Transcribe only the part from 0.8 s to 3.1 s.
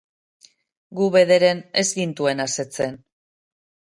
Gu, bederen, ez gintuen asetzen.